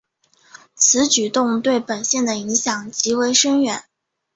[0.73, 3.83] 此举动对本线的影响极为深远。